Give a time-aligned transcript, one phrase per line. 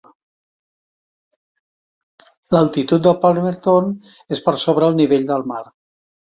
[2.55, 3.93] L'altitud de Palmerton
[4.39, 5.63] és per sobre el nivell del mar.